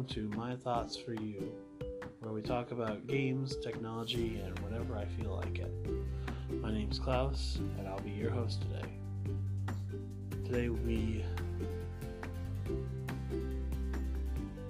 welcome 0.00 0.14
to 0.14 0.34
My 0.38 0.56
Thoughts 0.56 0.96
for 0.96 1.12
You, 1.12 1.52
where 2.20 2.32
we 2.32 2.40
talk 2.40 2.70
about 2.70 3.06
games, 3.06 3.56
technology, 3.56 4.40
and 4.42 4.58
whatever 4.60 4.96
I 4.96 5.04
feel 5.04 5.36
like 5.44 5.58
it. 5.58 5.70
My 6.62 6.72
name's 6.72 6.98
Klaus, 6.98 7.58
and 7.78 7.86
I'll 7.86 8.00
be 8.00 8.10
your 8.10 8.30
host 8.30 8.62
today. 8.62 8.88
Today 10.46 10.68
we. 10.70 11.22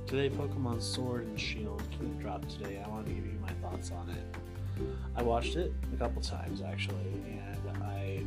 Today, 0.08 0.34
Pokemon 0.34 0.82
Sword 0.82 1.26
and 1.26 1.38
Shield 1.38 1.80
dropped 2.18 2.50
today. 2.50 2.82
I 2.84 2.88
wanted 2.88 3.06
to 3.06 3.12
give 3.12 3.26
you 3.26 3.38
my 3.40 3.52
thoughts 3.62 3.92
on 3.92 4.10
it. 4.10 4.84
I 5.14 5.22
watched 5.22 5.54
it 5.54 5.72
a 5.94 5.96
couple 5.96 6.22
times 6.22 6.60
actually, 6.60 6.96
and 7.28 7.84
I 7.84 8.24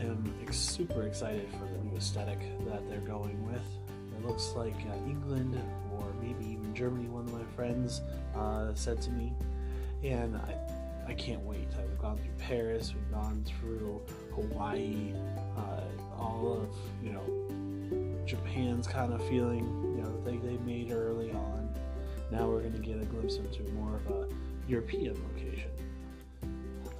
am 0.00 0.34
super 0.50 1.02
excited 1.02 1.46
for 1.50 1.66
the 1.66 1.84
new 1.84 1.96
aesthetic 1.98 2.38
that 2.70 2.88
they're 2.88 3.00
going 3.00 3.44
with. 3.52 3.66
It 4.16 4.26
looks 4.26 4.52
like 4.56 4.76
uh, 4.88 4.94
England 5.10 5.60
or 5.92 6.11
maybe 6.22 6.52
even 6.52 6.74
Germany, 6.74 7.08
one 7.08 7.26
of 7.26 7.32
my 7.32 7.44
friends 7.56 8.00
uh, 8.36 8.72
said 8.74 9.02
to 9.02 9.10
me. 9.10 9.32
And 10.02 10.36
I, 10.36 10.54
I 11.06 11.14
can't 11.14 11.42
wait. 11.42 11.68
I've 11.78 11.98
gone 11.98 12.16
through 12.16 12.34
Paris, 12.38 12.94
we've 12.94 13.10
gone 13.10 13.44
through 13.44 14.00
Hawaii, 14.34 15.12
uh, 15.56 15.82
all 16.18 16.62
of, 16.62 16.76
you 17.04 17.12
know, 17.12 18.24
Japan's 18.24 18.86
kind 18.86 19.12
of 19.12 19.26
feeling, 19.28 19.64
you 19.96 20.02
know, 20.02 20.20
they, 20.24 20.36
they 20.38 20.56
made 20.58 20.92
early 20.92 21.32
on. 21.32 21.68
Now 22.30 22.46
we're 22.48 22.60
going 22.60 22.72
to 22.72 22.78
get 22.78 23.00
a 23.00 23.04
glimpse 23.04 23.36
into 23.36 23.62
more 23.72 23.96
of 23.96 24.06
a 24.10 24.28
European 24.68 25.14
location. 25.34 25.70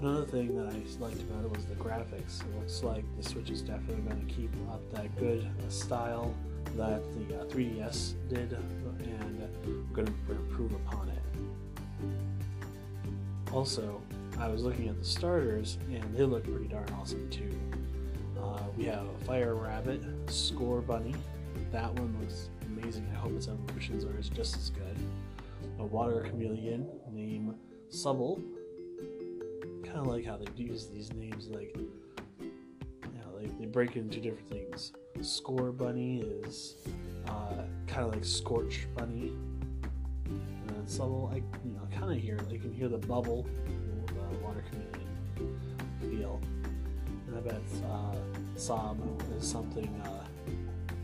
Another 0.01 0.27
thing 0.27 0.57
that 0.57 0.67
I 0.67 1.01
liked 1.01 1.21
about 1.23 1.45
it 1.45 1.57
was 1.57 1.65
the 1.65 1.77
graphics. 1.77 2.41
It 2.41 2.59
looks 2.59 2.83
like 2.83 3.05
the 3.17 3.23
Switch 3.23 3.51
is 3.51 3.63
definitely 3.63 4.03
going 4.03 4.27
to 4.27 4.35
keep 4.35 4.51
up 4.71 4.81
that 4.93 5.17
good 5.17 5.49
uh, 5.65 5.71
style 5.71 6.35
that 6.77 7.03
the 7.29 7.41
uh, 7.41 7.45
3DS 7.47 8.15
did, 8.29 8.53
and 8.53 9.49
we're 9.67 9.75
going 9.95 10.07
to 10.07 10.33
improve 10.33 10.73
upon 10.73 11.09
it. 11.09 11.23
Also, 13.53 14.01
I 14.39 14.49
was 14.49 14.63
looking 14.63 14.89
at 14.89 14.99
the 14.99 15.05
starters, 15.05 15.79
and 15.93 16.03
they 16.17 16.25
look 16.25 16.45
pretty 16.45 16.69
darn 16.69 16.89
awesome 16.99 17.29
too. 17.31 17.51
Uh, 18.41 18.63
we 18.77 18.85
have 18.87 19.07
a 19.07 19.25
Fire 19.25 19.55
Rabbit, 19.55 20.03
Scorbunny. 20.27 21.15
That 21.71 21.93
one 21.95 22.17
looks 22.21 22.49
amazing. 22.67 23.07
I 23.13 23.17
hope 23.17 23.33
its 23.33 23.49
evolutions 23.49 24.05
are 24.05 24.35
just 24.35 24.57
as 24.57 24.71
good. 24.71 24.97
A 25.79 25.85
Water 25.85 26.23
Chameleon 26.23 26.89
named 27.13 27.55
Sobble. 27.91 28.43
Kind 29.85 29.99
of 29.99 30.07
like 30.07 30.25
how 30.25 30.39
they 30.39 30.47
use 30.57 30.87
these 30.87 31.13
names, 31.13 31.49
like, 31.49 31.77
like 33.43 33.59
they 33.59 33.67
break 33.67 33.97
into 33.97 34.21
different 34.21 34.49
things. 34.49 34.93
Scorbunny 35.19 36.47
is 36.47 36.77
uh, 37.29 37.65
kind 37.87 38.07
of 38.07 38.15
like 38.15 38.25
Scorch 38.25 38.87
Bunny. 38.97 39.33
And 40.27 40.69
then 40.69 40.85
Sobble, 40.87 41.33
I 41.33 41.37
you 41.37 41.75
know 41.75 41.87
kind 41.97 42.13
of 42.13 42.19
hear 42.19 42.39
you 42.51 42.59
can 42.59 42.73
hear 42.73 42.89
the 42.89 42.99
bubble, 42.99 43.47
the 44.07 44.39
water 44.39 44.65
chameleon 44.71 45.59
feel. 46.01 46.41
And 47.27 47.37
I 47.37 47.41
bet 47.41 47.61
uh, 47.91 48.15
Sob 48.57 48.99
is 49.37 49.47
something 49.47 49.89
uh, 50.05 50.25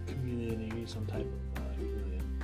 chameleon 0.06 0.86
some 0.86 1.06
type 1.06 1.26
of 1.56 1.62
uh, 1.62 1.74
chameleon. 1.74 2.42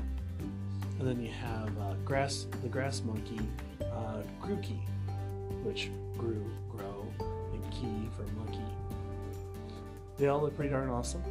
And 0.99 1.09
then 1.09 1.21
you 1.21 1.31
have 1.31 1.69
uh, 1.79 1.95
grass, 2.05 2.47
the 2.63 2.69
grass 2.69 3.03
monkey, 3.03 3.41
uh, 3.81 4.23
Grookey, 4.43 4.81
which 5.65 5.91
grew, 6.19 6.45
grow, 6.69 7.07
and 7.53 7.71
key 7.73 8.09
for 8.17 8.23
monkey. 8.35 8.84
They 10.19 10.29
all 10.29 10.41
look 10.43 10.57
pretty 10.57 10.71
darn 10.71 10.91
awesome 10.91 11.23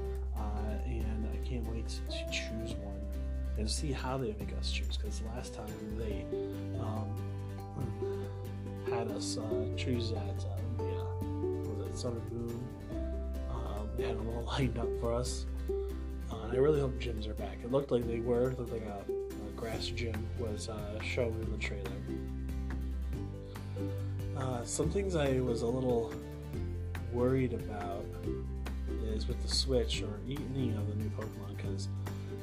and 0.86 1.28
I 1.32 1.48
can't 1.48 1.66
wait 1.72 1.88
to 1.88 2.32
choose 2.32 2.76
one 2.76 3.00
and 3.58 3.70
see 3.70 3.92
how 3.92 4.18
they 4.18 4.36
make 4.40 4.54
us 4.60 4.72
choose. 4.72 4.98
Because 4.98 5.22
last 5.36 5.54
time 5.54 5.68
they 5.98 6.26
um, 6.80 7.08
had 8.90 9.10
us 9.12 9.38
uh, 9.38 9.76
choose 9.78 10.12
at 10.12 10.18
uh, 10.18 10.58
the 10.78 10.84
uh, 10.84 11.76
was 11.76 11.88
it 11.88 11.98
Sun 11.98 12.14
and 12.14 12.32
Moon. 12.32 12.68
Um, 13.52 13.90
they 13.98 14.08
had 14.08 14.18
them 14.18 14.30
all 14.30 14.44
lined 14.48 14.78
up 14.78 14.90
for 15.00 15.14
us. 15.14 15.46
Uh, 16.32 16.48
I 16.52 16.56
really 16.56 16.80
hope 16.80 17.00
gyms 17.00 17.28
are 17.28 17.34
back. 17.36 17.58
It 17.64 17.72
looked 17.72 17.92
like 17.92 18.08
they 18.08 18.20
were. 18.20 18.52
It 18.52 18.60
looked 18.60 18.72
like 18.72 18.86
a, 18.86 19.04
a 19.10 19.52
grass 19.56 19.88
gym 19.88 20.28
was 20.40 20.70
uh, 20.70 21.02
shown 21.02 21.34
in 21.42 21.52
the 21.52 21.58
trailer. 21.58 21.84
Uh, 24.36 24.64
some 24.64 24.90
things 24.90 25.16
I 25.16 25.40
was 25.40 25.62
a 25.62 25.68
little 25.68 26.12
worried 27.14 27.54
about 27.54 28.06
is 29.14 29.28
with 29.28 29.42
the 29.42 29.48
Switch 29.48 30.02
or 30.02 30.20
any 30.28 30.72
of 30.72 30.88
the 30.88 30.96
new 30.96 31.10
Pokemon 31.12 31.56
because 31.56 31.88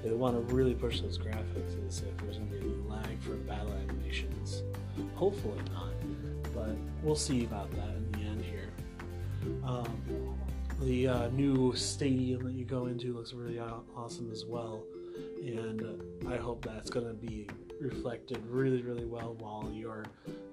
they 0.02 0.12
want 0.12 0.34
to 0.34 0.54
really 0.54 0.74
push 0.74 1.00
those 1.00 1.18
graphics 1.18 1.86
is 1.86 2.02
if 2.02 2.16
there's 2.18 2.38
going 2.38 2.50
to 2.50 2.56
be 2.56 2.60
any 2.60 2.88
lag 2.88 3.20
for 3.20 3.34
battle 3.34 3.72
animations. 3.72 4.62
Hopefully 5.14 5.60
not, 5.72 5.92
but 6.54 6.76
we'll 7.02 7.16
see 7.16 7.44
about 7.44 7.70
that 7.72 7.88
in 7.88 8.12
the 8.12 8.18
end 8.18 8.42
here. 8.42 8.70
Um, 9.64 10.36
the 10.80 11.08
uh, 11.08 11.28
new 11.28 11.74
stadium 11.74 12.44
that 12.44 12.54
you 12.54 12.64
go 12.64 12.86
into 12.86 13.12
looks 13.14 13.34
really 13.34 13.60
awesome 13.60 14.30
as 14.32 14.46
well, 14.46 14.82
and 15.42 16.02
I 16.28 16.36
hope 16.36 16.64
that's 16.64 16.88
going 16.88 17.06
to 17.06 17.14
be 17.14 17.46
reflected 17.80 18.44
really, 18.46 18.82
really 18.82 19.06
well 19.06 19.36
while 19.38 19.70
you're, 19.72 20.04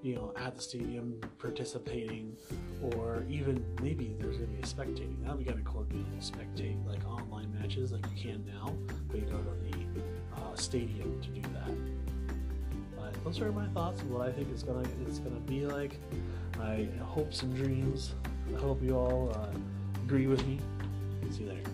you 0.02 0.14
know, 0.14 0.32
at 0.36 0.56
the 0.56 0.62
stadium 0.62 1.20
participating, 1.38 2.36
or 2.82 3.24
even 3.28 3.64
maybe 3.82 4.14
there's 4.18 4.36
gonna 4.36 4.48
be 4.48 4.58
a 4.58 4.62
spectating. 4.62 5.24
Kind 5.24 5.48
of 5.48 5.64
cool 5.64 5.84
to 5.84 5.94
to 5.94 6.20
spectate 6.20 6.84
like 6.86 7.06
online 7.06 7.52
matches 7.60 7.92
like 7.92 8.04
you 8.14 8.30
can 8.30 8.44
now, 8.46 8.72
but 9.08 9.20
you 9.20 9.26
go 9.26 9.38
to 9.38 9.76
the 9.76 10.40
uh, 10.40 10.54
stadium 10.54 11.20
to 11.22 11.28
do 11.28 11.42
that. 11.54 11.70
But 12.96 13.24
those 13.24 13.40
are 13.40 13.52
my 13.52 13.66
thoughts 13.68 14.00
on 14.02 14.10
what 14.10 14.28
I 14.28 14.32
think 14.32 14.52
is 14.52 14.62
gonna 14.62 14.88
it's 15.06 15.18
gonna 15.18 15.40
be 15.40 15.66
like. 15.66 15.98
My 16.58 16.88
hopes 17.04 17.42
and 17.42 17.54
dreams. 17.54 18.14
I 18.52 18.58
hope 18.58 18.82
you 18.82 18.96
all 18.96 19.30
uh, 19.32 19.56
agree 20.04 20.26
with 20.26 20.44
me. 20.44 20.58
See 21.30 21.44
you 21.44 21.50
later. 21.50 21.70